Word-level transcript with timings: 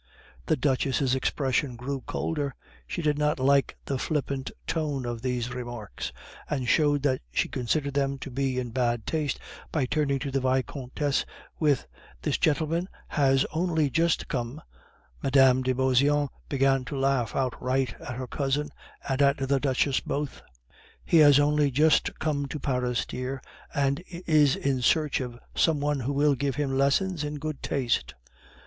The 0.47 0.55
Duchess' 0.57 1.13
expression 1.13 1.75
grew 1.75 2.01
colder, 2.01 2.55
she 2.87 3.03
did 3.03 3.19
not 3.19 3.39
like 3.39 3.77
the 3.85 3.99
flippant 3.99 4.49
tone 4.65 5.05
of 5.05 5.21
these 5.21 5.53
remarks, 5.53 6.11
and 6.49 6.67
showed 6.67 7.03
that 7.03 7.21
she 7.31 7.47
considered 7.47 7.93
them 7.93 8.17
to 8.17 8.31
be 8.31 8.57
in 8.57 8.71
bad 8.71 9.05
taste 9.05 9.39
by 9.71 9.85
turning 9.85 10.17
to 10.17 10.31
the 10.31 10.39
Vicomtesse 10.39 11.23
with 11.59 11.85
"This 12.23 12.39
gentleman 12.39 12.89
has 13.09 13.45
only 13.53 13.91
just 13.91 14.27
come" 14.27 14.59
Mme. 15.21 15.61
de 15.61 15.73
Beauseant 15.75 16.31
began 16.49 16.83
to 16.85 16.97
laugh 16.97 17.35
outright 17.35 17.95
at 18.01 18.15
her 18.15 18.25
cousin 18.25 18.69
and 19.07 19.21
at 19.21 19.37
the 19.47 19.59
Duchess 19.59 19.99
both. 19.99 20.41
"He 21.05 21.17
has 21.17 21.39
only 21.39 21.69
just 21.69 22.17
come 22.17 22.47
to 22.47 22.59
Paris, 22.59 23.05
dear, 23.05 23.39
and 23.71 24.03
is 24.09 24.55
in 24.55 24.81
search 24.81 25.21
of 25.21 25.37
some 25.53 25.79
one 25.79 25.99
who 25.99 26.13
will 26.13 26.33
give 26.33 26.55
him 26.55 26.75
lessons 26.75 27.23
in 27.23 27.35
good 27.37 27.61
taste." 27.61 28.15